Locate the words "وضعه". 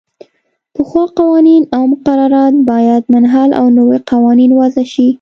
4.61-4.83